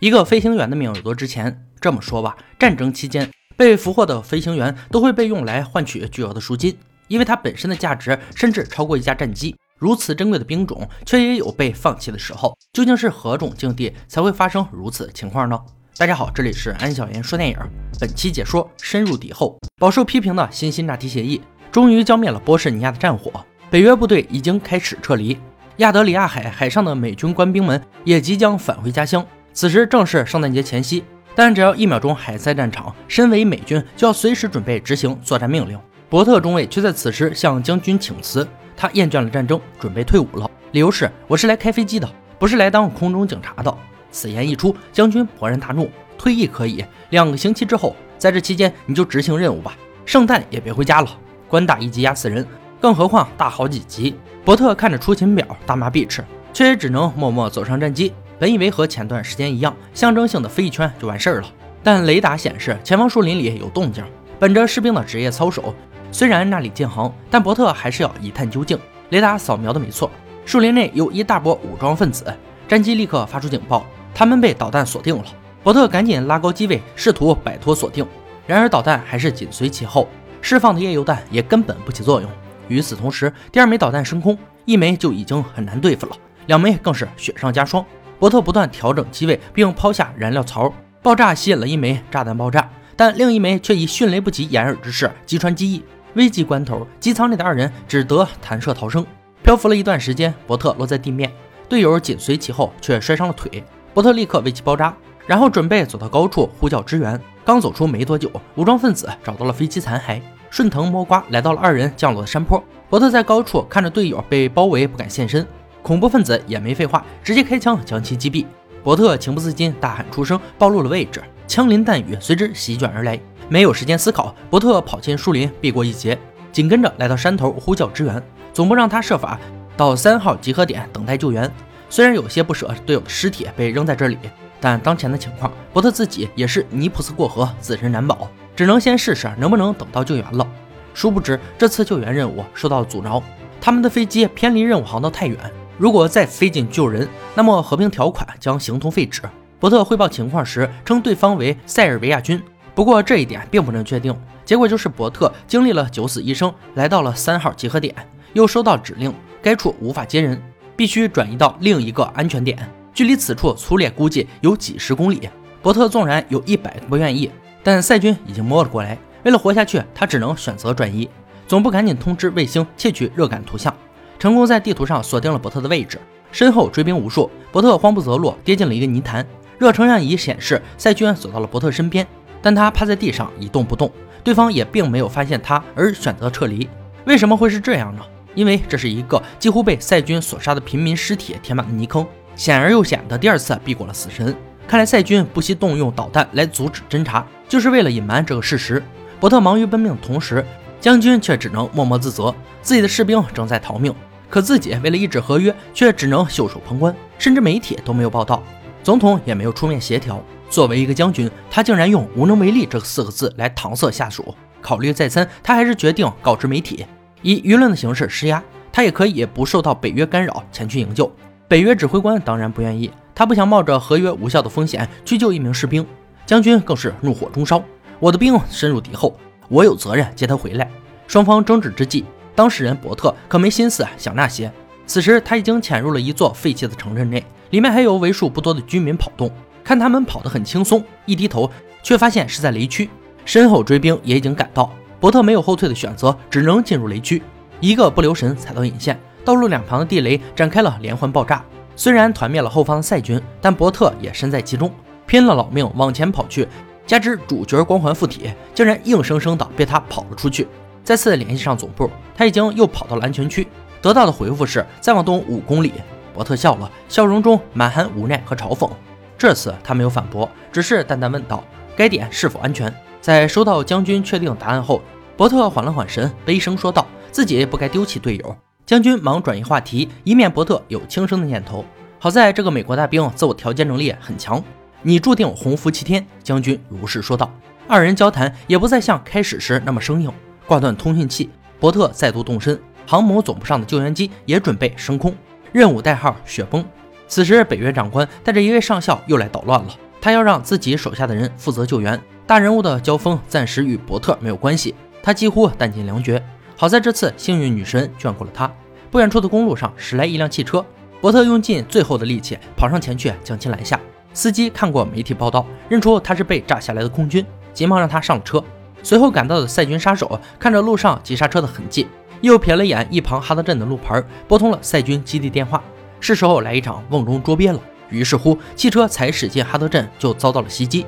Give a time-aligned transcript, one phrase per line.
[0.00, 1.62] 一个飞行员的命有多值钱？
[1.78, 6.74] 这么说吧，战争期间被俘获的飞行员都会被用来换取巨额的赎金，
[7.08, 9.54] 因为它本身的价值甚至超过一架战机。
[9.76, 12.56] 如此珍贵的兵种，却也有被放弃的时候。
[12.72, 15.60] 究竟是何种境地才会发生如此情况呢？
[15.98, 17.58] 大家好，这里是安小言说电影，
[18.00, 19.58] 本期解说深入敌后。
[19.78, 23.30] 饱受批评的新辛纳提协议终于浇灭了波士尼亚的战火，
[23.68, 25.36] 北约部队已经开始撤离，
[25.76, 29.22] 亚德里亚海海上的美军官兵们也即将返回家乡。
[29.52, 31.04] 此时正是圣诞节前夕，
[31.34, 35.78] 但只要一秒钟还在战场，身为美军就要随时准备执行作战命令。
[36.08, 38.46] 伯特中尉却在此时向将军请辞，
[38.76, 40.50] 他厌倦了战争，准备退伍了。
[40.72, 42.08] 理由是：“我是来开飞机的，
[42.38, 43.76] 不是来当空中警察的。”
[44.10, 51.08] 此言一出，将军勃然大怒：“退役可以，两个星期之后，在这期间你就执行任务吧，圣诞也别回家了。
[51.48, 52.46] 官大一级压死人，
[52.80, 58.12] 更何况大好几级。”伯特看着出勤表，大骂必斥，却也只能默默走上战机。
[58.40, 61.48] 本以为和前段时间一样，象征性的飞一圈就完事儿了，
[61.82, 64.02] 但雷达显示前方树林里有动静。
[64.38, 65.74] 本着士兵的职业操守，
[66.10, 68.78] 虽然那里禁航，但伯特还是要一探究竟。
[69.10, 70.10] 雷达扫描的没错，
[70.46, 72.24] 树林内有一大波武装分子。
[72.66, 75.24] 战机立刻发出警报，他们被导弹锁定了。
[75.62, 78.06] 伯特赶紧拉高机位，试图摆脱锁定。
[78.46, 80.08] 然而导弹还是紧随其后，
[80.40, 82.30] 释放的夜游弹也根本不起作用。
[82.68, 87.84] 与此同时，第二枚导弹升空，一枚就已经很难对付了，两枚更是雪上加霜。
[88.20, 90.70] 伯特不断调整机位，并抛下燃料槽，
[91.02, 95.82] 爆炸吸引了一枚炸弹爆炸，但另一枚却以迅雷不及掩耳之势击穿机翼。
[96.14, 99.06] 危急关头，机舱内的二人只得弹射逃生。
[99.42, 101.32] 漂浮了一段时间，伯特落在地面，
[101.66, 103.64] 队友紧随其后，却摔伤了腿。
[103.94, 104.94] 伯特立刻为其包扎，
[105.26, 107.18] 然后准备走到高处呼叫支援。
[107.42, 112.62] 刚走出没多久，武装分子找到了飞机残骸，顺藤摸瓜来到了二人降落的山坡。
[112.90, 115.46] 伯特在高处看着队友被包围，不敢现身。
[115.82, 118.46] 恐怖分子也没废话，直接开枪将其击毙。
[118.82, 123.18] 伯特情不自禁大喊出声，暴露了位置，枪林弹雨随之席卷而来。
[123.48, 126.18] 没有时间思考，伯特跑进树林避过一劫，
[126.52, 128.22] 紧跟着来到山头呼叫支援。
[128.52, 129.38] 总部让他设法
[129.76, 131.50] 到三号集合点等待救援。
[131.88, 134.16] 虽然有些不舍队友的尸体被扔在这里，
[134.60, 140.46] 但当前的情况，伯特自己也是泥菩萨过河，自身难保，只能先试试能不能等到救援了。
[140.94, 143.22] 殊不知，这次救援任务受到阻挠，
[143.60, 145.38] 他们的飞机偏离任务航道太远。
[145.80, 149.22] 如果再飞进救人，那么和平条款将形同废纸。
[149.58, 152.38] 伯特汇报情况时称对方为塞尔维亚军，
[152.74, 154.14] 不过这一点并不能确定。
[154.44, 157.94] 结果就是伯特经历了九死一生，来到了三号集合点，
[158.34, 160.38] 又收到指令，该处无法接人，
[160.76, 162.58] 必须转移到另一个安全点，
[162.92, 165.30] 距离此处粗略估计有几十公里。
[165.62, 167.30] 伯特纵然有一百个不愿意，
[167.62, 171.08] 但塞军已经摸了过来，为了活下去，他只能选择转移。
[171.48, 173.74] 总部赶紧通知卫星窃取热感图像。
[174.20, 175.98] 成功在地图上锁定了伯特的位置，
[176.30, 177.30] 身后追兵无数。
[177.50, 179.26] 伯特慌不择路，跌进了一个泥潭。
[179.58, 182.06] 热成像仪显示，赛居然走到了伯特身边，
[182.42, 183.90] 但他趴在地上一动不动。
[184.22, 186.68] 对方也并没有发现他而选择撤离。
[187.06, 188.02] 为什么会是这样呢？
[188.34, 192.06] 因为这是一个几乎被赛军所杀的平民尸体填满的泥坑，
[192.36, 194.36] 显而又显的第二次避过了死神。
[194.68, 198.82] 看来赛军不惜动用导弹来阻止侦查，就是为了隐瞒这个事实。
[199.18, 200.44] 伯特忙于奔命的同时，
[200.78, 203.94] 将军却只能默默自责，自己的士兵正在逃命。
[204.30, 208.42] 可自己为了一纸合约，却只能袖手旁观，甚至媒体都没有报道，
[208.82, 210.22] 总统也没有出面协调。
[210.48, 214.34] 作为一个将军，他竟然用无能为力这四个字来搪塞下属。
[214.62, 216.86] 考虑再三，他还是决定告知媒体，
[217.22, 218.42] 以舆论的形式施压。
[218.72, 221.10] 他也可以不受到北约干扰，前去营救。
[221.48, 225.84] 北约指挥官当然不愿意，他不想冒着合约无效的风险去救一名士兵。
[226.24, 227.60] 将军更是怒火中烧
[227.98, 229.16] ：“我的兵深入敌后，
[229.48, 230.70] 我有责任接他回来。”
[231.08, 232.04] 双方争执之际。
[232.34, 234.50] 当事人伯特可没心思想那些。
[234.86, 239.30] 此时他已经潜入了一座废弃的城镇内，里面还有为数不多的居民跑动。
[239.62, 241.48] 看他们跑得很轻松，一低头
[241.82, 242.90] 却发现是在雷区，
[243.24, 244.72] 身后追兵也已经赶到。
[244.98, 247.22] 伯特没有后退的选择，只能进入雷区，
[247.60, 251.44] 一个不留神踩到引线，道路两旁的地雷展开了连环爆炸。
[251.76, 254.72] 虽然团灭了后方的赛军，但伯特也身在其中，
[255.06, 256.48] 拼了老命往前跑去，
[256.86, 260.48] 加之主角光环附体，竟然硬生生的被他跑了出去。
[260.82, 263.46] 再次联系上总部，他已经又跑到了安全区，
[263.80, 265.72] 得到的回复是再往东五公里。
[266.12, 268.68] 伯特笑了，笑容中满含无奈和嘲讽。
[269.16, 271.44] 这次他没有反驳，只是淡淡问道
[271.76, 274.82] ：“该点是否安全？”在收到将军确定答案后，
[275.16, 278.36] 伯特缓了缓神，悲声说道：“自己不该丢弃队友。”
[278.66, 281.64] 将军忙转移话题，以免伯特有轻生的念头。
[281.98, 284.42] 好在这个美国大兵自我调节能力很强，
[284.82, 286.06] 你注定鸿福齐天。
[286.22, 287.30] 将军如是说道。
[287.66, 290.12] 二人交谈也不再像开始时那么生硬。
[290.50, 291.30] 挂断通讯器，
[291.60, 292.60] 伯特再度动身。
[292.84, 295.14] 航母总部上的救援机也准备升空，
[295.52, 296.64] 任务代号“雪崩”。
[297.06, 299.68] 此时，北约长官带着一位上校又来捣乱了。
[300.00, 304.74] 他要让自己手下的人负责救援，大人物的交锋暂时与伯特没有关系，
[305.04, 306.20] 他几乎弹尽粮绝。
[306.56, 308.52] 好在这次幸运女神眷顾了他。
[308.90, 310.66] 不远处的公路上驶来一辆汽车，
[311.00, 313.78] 伯特用尽最后的力气跑上前去将其拦下。
[314.12, 317.24] 司机看过媒体报道，认出他是被炸下来的空军，
[317.54, 318.42] 急忙让他上了车。
[318.82, 321.86] 随后赶到的赛军杀手看着路上急刹车的痕迹，
[322.20, 325.62] 又瞥了眼一旁哈德镇的路牌，拨通了赛军基地电话。
[326.00, 327.60] 是时候来一场瓮中捉鳖了。
[327.90, 330.86] 于是乎，汽车才驶进哈德镇，就遭到了袭击，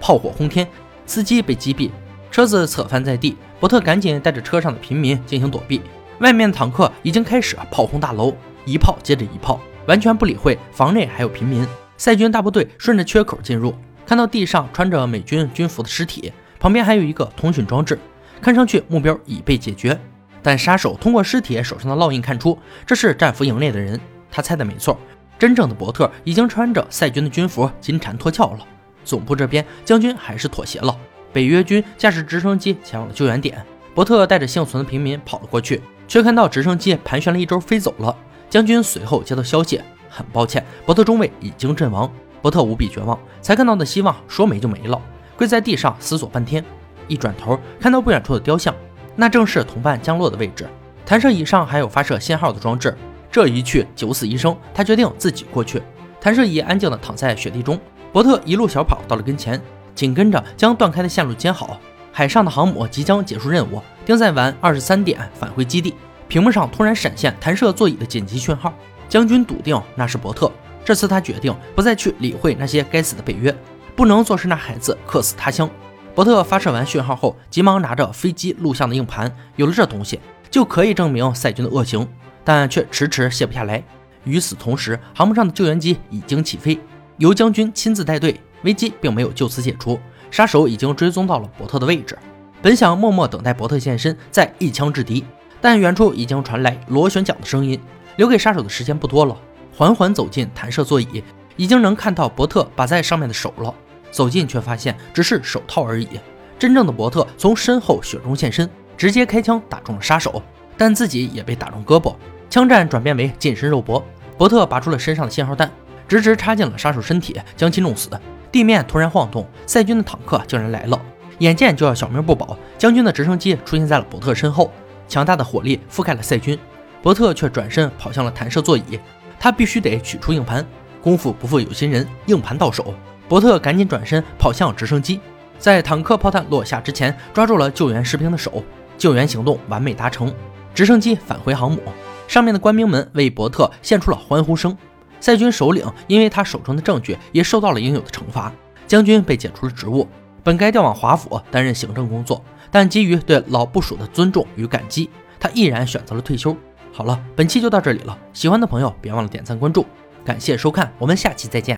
[0.00, 0.66] 炮火轰天，
[1.04, 1.90] 司机被击毙，
[2.30, 3.36] 车子侧翻在地。
[3.60, 5.80] 伯特赶紧带着车上的平民进行躲避。
[6.20, 11.66] 外面的坦克已经开始炮轰大楼，一炮接着一炮，完全不理会房内还有平民。
[11.96, 13.74] 赛军大部队顺着缺口进入，
[14.06, 16.32] 看到地上穿着美军军服的尸体，
[16.64, 17.98] 旁边还有一个通讯装置，
[18.40, 20.00] 看上去目标已被解决。
[20.42, 24.00] 但杀手通过尸体手上的烙印看出，这是战俘营内的人。
[24.30, 24.98] 他猜的没错，
[25.38, 28.60] 真正的伯特已经穿着赛军的军服金蝉脱壳了。
[29.04, 30.96] 总部这边，将军还是妥协了。
[31.34, 33.62] 北约军驾驶直升机前往了救援点，
[33.94, 38.16] 伯特带着幸存的平民跑了过去，却看到直升机盘旋了一周飞走了。
[38.48, 42.10] 将军随后接到消息，很抱歉，伯特中尉已经阵亡。
[42.40, 44.98] 伯特无比绝望，才看到的希望说没就没了，
[45.36, 46.64] 跪在地上思索半天，
[47.08, 48.74] 一转头看到不远处的雕像，
[49.16, 50.68] 那正是同伴降落的位置。
[51.06, 52.96] 弹射椅上还有发射信号的装置。
[53.30, 55.82] 这一去九死一生，他决定自己过去。
[56.20, 57.78] 弹射椅安静地躺在雪地中，
[58.12, 59.60] 伯特一路小跑到了跟前，
[59.94, 61.78] 紧跟着将断开的线路接好。
[62.12, 65.94] 海上的航母即将结束任务，定在晚二十三点返回基地。
[66.28, 68.72] 屏幕上突然闪现弹射座椅的紧急讯号，
[69.08, 70.50] 将军笃定那是伯特。
[70.84, 73.54] 这次他决定不再去理会那些该死的北约，
[73.96, 75.68] 不能坐视那孩子客死他乡。
[76.14, 80.20] 伯特发射完讯号后，急忙拿着飞机录像的硬盘，有了这东西
[80.50, 82.08] 就可以证明赛军的恶行。
[82.44, 83.82] 但却迟迟卸不下来。
[84.24, 86.78] 与此同时，航母上的救援机已经起飞，
[87.18, 88.38] 由将军亲自带队。
[88.64, 89.98] 危机并没有就此解除，
[90.30, 92.18] 杀手已经追踪到了伯特的位置。
[92.62, 95.24] 本想默默等待伯特现身，再一枪制敌，
[95.60, 97.78] 但远处已经传来螺旋桨的声音，
[98.16, 99.36] 留给杀手的时间不多了。
[99.76, 101.22] 缓缓走进弹射座椅，
[101.56, 103.74] 已经能看到伯特把在上面的手了。
[104.14, 106.08] 走近却发现只是手套而已。
[106.56, 110.40] 真正的伯特从身后雪中现身，直接开枪打中了杀手，
[110.78, 112.14] 但自己也被打中胳膊。
[112.48, 114.02] 枪战转变为近身肉搏，
[114.38, 115.68] 伯特拔出了身上的信号弹，
[116.06, 118.08] 直直插进了杀手身体，将其弄死。
[118.52, 121.00] 地面突然晃动，赛军的坦克竟然来了，
[121.38, 122.56] 眼见就要小命不保。
[122.78, 124.70] 将军的直升机出现在了伯特身后，
[125.08, 126.56] 强大的火力覆盖了赛军，
[127.02, 129.00] 伯特却转身跑向了弹射座椅，
[129.40, 130.64] 他必须得取出硬盘。
[131.02, 132.94] 功夫不负有心人，硬盘到手，
[133.28, 135.20] 伯特赶紧转身跑向直升机，
[135.58, 138.62] 在坦克炮弹落下之前抓住了救援士兵的手，
[138.98, 140.32] 救援行动完美达成，
[140.74, 141.80] 直升机返回航母。
[142.28, 144.76] 上面的官兵们为伯特献出了欢呼声。
[145.20, 148.52] 赛军首领因为他手中的证据也受到了应有的惩罚，
[148.86, 150.06] 将军被解除了职务，
[150.42, 155.08] 本该调往华府担任行政工作，但基于对老部属的尊重与感激，
[155.40, 156.54] 他毅然选择了退休。
[156.92, 159.86] 好了，本期就到这里了，喜欢的朋友别忘了点赞关注，
[160.24, 161.72] 感谢收看，我们下期再见。